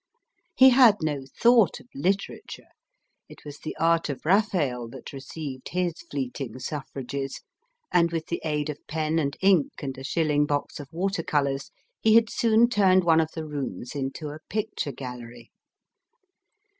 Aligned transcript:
He 0.55 0.69
had 0.71 0.95
no 1.03 1.25
thought 1.39 1.79
of 1.79 1.85
literature; 1.93 2.69
it 3.29 3.45
was 3.45 3.59
the 3.59 3.77
art 3.77 4.09
of 4.09 4.25
Raphael 4.25 4.87
that 4.87 5.13
received 5.13 5.69
his 5.69 5.93
fleeting 6.09 6.57
suffrages; 6.57 7.41
and 7.91 8.11
with 8.11 8.25
the 8.25 8.41
aid 8.43 8.71
of 8.71 8.79
pen 8.87 9.19
and 9.19 9.37
ink 9.41 9.73
and 9.83 9.95
a 9.99 10.03
shilling 10.03 10.47
box 10.47 10.79
of 10.79 10.87
water 10.91 11.21
colours, 11.21 11.69
he 12.01 12.15
had 12.15 12.31
soon 12.31 12.67
turned 12.67 13.03
one 13.03 13.19
of 13.21 13.29
the 13.35 13.45
rooms 13.45 13.93
into 13.93 14.29
a 14.29 14.39
picture 14.49 14.91
gallery. 14.91 15.51